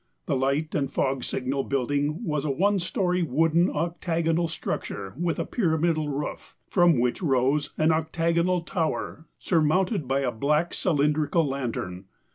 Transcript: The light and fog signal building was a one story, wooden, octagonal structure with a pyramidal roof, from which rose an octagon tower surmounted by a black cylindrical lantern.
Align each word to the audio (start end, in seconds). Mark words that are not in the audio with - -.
The 0.25 0.35
light 0.35 0.73
and 0.73 0.91
fog 0.91 1.23
signal 1.23 1.63
building 1.63 2.23
was 2.23 2.43
a 2.43 2.49
one 2.49 2.79
story, 2.79 3.21
wooden, 3.21 3.69
octagonal 3.69 4.47
structure 4.47 5.13
with 5.15 5.37
a 5.37 5.45
pyramidal 5.45 6.09
roof, 6.09 6.55
from 6.67 6.97
which 6.99 7.21
rose 7.21 7.69
an 7.77 7.91
octagon 7.91 8.65
tower 8.65 9.27
surmounted 9.37 10.07
by 10.07 10.21
a 10.21 10.31
black 10.31 10.73
cylindrical 10.73 11.45
lantern. 11.47 12.05